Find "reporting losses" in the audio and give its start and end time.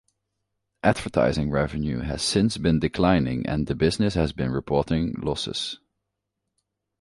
4.49-5.77